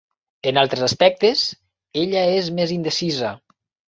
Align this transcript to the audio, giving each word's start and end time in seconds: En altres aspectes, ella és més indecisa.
En 0.51 0.59
altres 0.59 0.85
aspectes, 0.85 1.43
ella 2.05 2.23
és 2.39 2.49
més 2.61 2.73
indecisa. 2.77 3.35